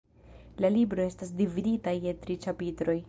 [0.63, 2.99] La libro estas dividita je tri ĉapitroj.